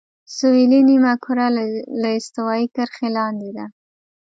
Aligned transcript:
سویلي 0.37 0.81
نیمهکره 0.89 1.47
له 2.01 2.09
استوایي 2.19 2.67
کرښې 2.75 3.09
لاندې 3.17 3.49
ده. 3.57 3.65